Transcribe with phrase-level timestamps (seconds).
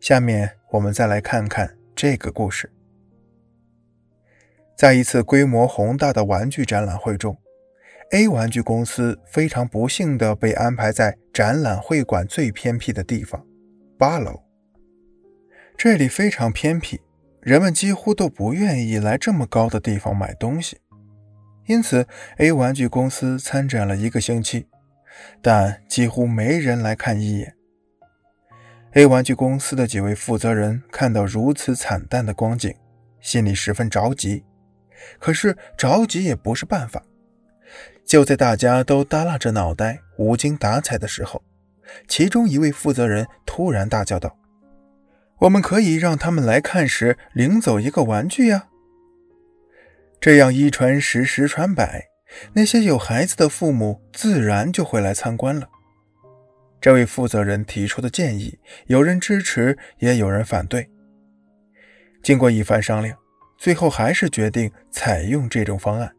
[0.00, 2.70] 下面我们再来看看这个故事。
[4.76, 7.36] 在一次规模宏大的玩具展览会中
[8.12, 13.44] ，A 玩具公司非常不幸地被安排在展览会馆最偏僻的地方——
[13.98, 14.42] 八楼。
[15.76, 17.00] 这里非常偏僻，
[17.40, 20.78] 人们几乎都不愿意来这么高的地方买东西。
[21.66, 24.68] 因此，A 玩具公司参展了一个星期，
[25.42, 27.55] 但几乎没人来看一眼。
[28.96, 32.74] A 玩具公司的几位负责人看到如此惨淡的光景，
[33.20, 34.42] 心里十分着急。
[35.18, 37.02] 可是着急也不是办法。
[38.06, 41.42] 就在大家都耷拉着脑袋、无精打采的时候，
[42.08, 44.38] 其中一位负责人突然大叫道
[45.40, 48.68] ：“我们可以让他们来看时领走一个玩具呀！
[50.18, 52.06] 这样一传十，十传百，
[52.54, 55.68] 那些有孩子的父母自然就会来参观了。”
[56.86, 60.88] 这位负责人提出的建议，有人支持，也有人反对。
[62.22, 63.18] 经过一番商量。
[63.58, 66.14] 最后还是决定采用这种方案。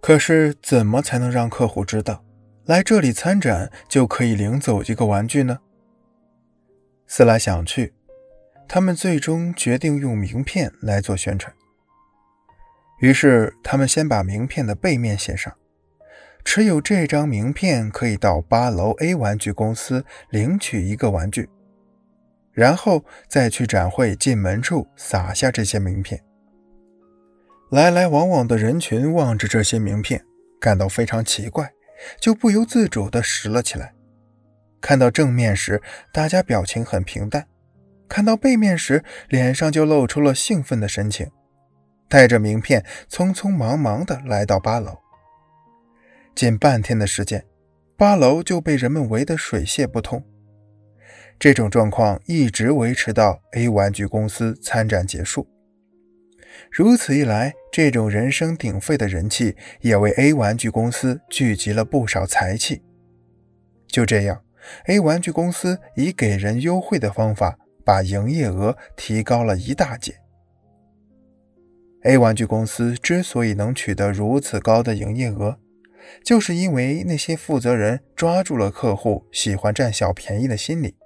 [0.00, 2.24] 可是，怎么才能让客户知道
[2.64, 5.60] 来这里参展就可以领走一个玩具呢？
[7.06, 7.94] 思来想去，
[8.66, 11.54] 他们最终决定用名片来做宣传。
[12.98, 15.54] 于是，他们先把名片的背面写上
[16.44, 21.48] ：“持有这张名片可以到八楼 A 玩具公司领取一个玩具。”
[22.52, 26.20] 然后再去展会进门处撒下这些名片。
[27.70, 30.24] 来来往往的人群望着这些名片，
[30.60, 31.70] 感到非常奇怪，
[32.20, 33.94] 就不由自主地拾了起来。
[34.80, 35.80] 看到正面时，
[36.12, 37.44] 大家表情很平淡；
[38.08, 41.30] 看到背面时，脸上就露出了兴奋的神情。
[42.08, 44.99] 带着名片，匆匆忙忙地来到八楼。
[46.34, 47.44] 近半天的时间，
[47.96, 50.24] 八楼就被人们围得水泄不通。
[51.38, 55.46] 这种状况一直维持到 A 玩具公司参展结束。
[56.70, 62.82] 如此一来，这种人声鼎沸的人气也为 A 玩具公司聚集了不少财气。
[63.86, 64.44] 就这样
[64.86, 70.14] ，A 玩具公司以给人优惠的方法，把营业额提高了一大截。
[72.02, 75.58] A 玩具公司之所以能取得如此高的营业额，
[76.24, 80.96] 就是因为那些负责人抓住了客户喜欢占小便宜的心理，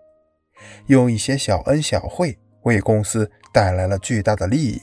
[0.87, 4.83] 用一些小恩小惠为公司带来了巨大的利益。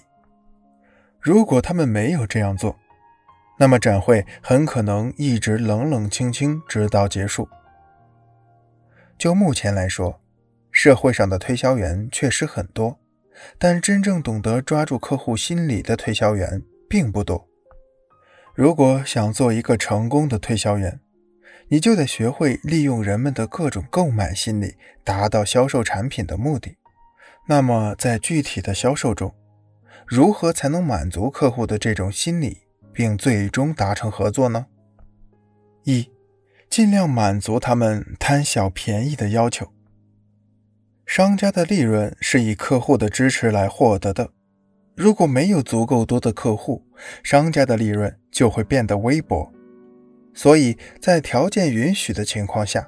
[1.20, 2.78] 如果他们没有这样做，
[3.60, 7.48] 那么展会很可能一直冷冷清清，直到结束。
[9.20, 10.20] 就目前来说，
[10.72, 13.00] 社会上的推销员确实很多，
[13.60, 17.51] 但真正懂得抓住客户心理的推销员并不多。
[18.54, 21.00] 如果想做一个成功的推销员，
[21.70, 26.76] 你就得学会利用人们的各种购买心理，达到销售产品的目的。
[27.48, 29.34] 那么，在具体的销售中，
[30.06, 34.68] 如何才能满足客户的这种心理，并最终达成合作呢？
[35.84, 36.12] 一，
[36.70, 39.72] 尽量满足他们贪小便宜的要求。
[41.06, 44.32] 商家的利润是以客户的支持来获得的，
[44.96, 46.86] 如果没有足够多的客户，
[47.24, 49.52] 商家的利润就会变得微薄。
[50.34, 52.88] 所以在条件允许的情况下，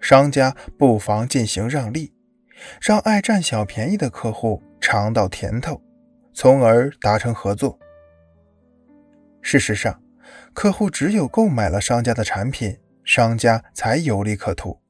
[0.00, 2.12] 商家不妨进行让利，
[2.80, 5.82] 让爱占小便宜的客户尝到甜头。
[6.32, 7.78] 从而达成合作。
[9.42, 10.00] 事实上，
[10.54, 14.80] 客户只有购买了商家的产品，商家才有利可图。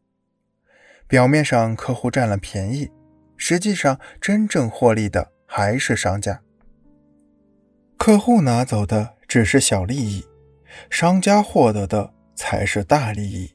[1.08, 2.90] 表面上客户占了便宜，
[3.36, 6.40] 实际上真正获利的还是商家。
[7.98, 10.24] 客户拿走的只是小利益，
[10.88, 13.50] 商家获得的才是大利益。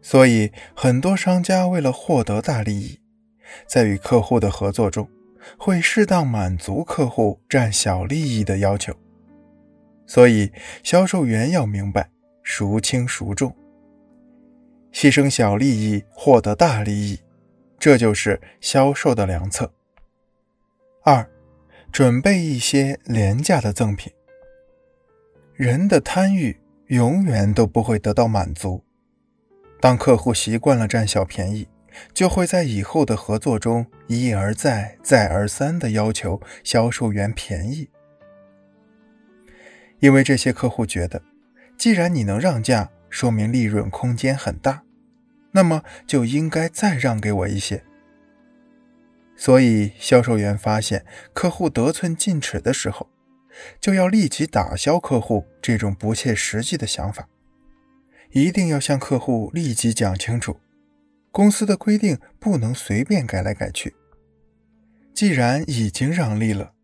[0.00, 2.98] 所以，很多商家为了获得大利益，
[3.66, 5.06] 在与客户的合作中。
[5.58, 8.94] 会适当满足客户占小利益的要求，
[10.06, 10.52] 所以
[10.82, 12.10] 销售员要明白
[12.42, 13.56] 孰轻孰重，
[14.92, 17.18] 牺牲小利益获得大利益，
[17.78, 19.72] 这就是销售的良策。
[21.02, 21.28] 二，
[21.90, 24.12] 准备一些廉价的赠品。
[25.54, 28.84] 人的贪欲永远都不会得到满足，
[29.80, 31.68] 当客户习惯了占小便宜。
[32.14, 37.90] 就会在以后的合作中一而再、再而三地要求销售员便宜，
[39.98, 41.20] 因为这些客户觉得，
[41.76, 44.84] 既然你能让价，说明利润空间很大，
[45.50, 47.82] 那么就应该再让给我一些。
[49.40, 53.08] 所以，销售员发现客户得寸进尺的时候，
[53.80, 57.26] 就要立即打消客户这种不切实际的想法，
[58.32, 60.60] 一定要向客户立即讲清楚。
[61.32, 63.96] 公司的规定不能随便改来改去。
[65.14, 66.74] 既然已经让利了，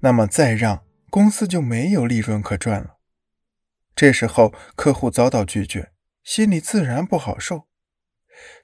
[0.00, 2.96] 那么再让公司就没有利润可赚了。
[3.94, 5.92] 这时候客户遭到拒绝，
[6.22, 7.64] 心里自然不好受。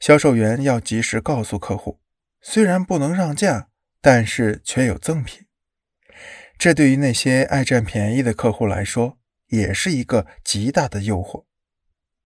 [0.00, 2.00] 销售员要及时告诉客户，
[2.40, 3.69] 虽然不能让价，
[4.00, 5.46] 但是却有赠品。
[6.58, 11.44] 这对于那些爱占便宜的客户来说，也是一个极大的诱惑。